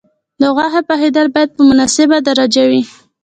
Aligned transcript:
د 0.41 0.43
غوښې 0.55 0.81
پخېدل 0.89 1.27
باید 1.33 1.49
په 1.55 1.61
مناسبه 1.69 2.17
درجه 2.27 2.63
وي. 2.69 2.81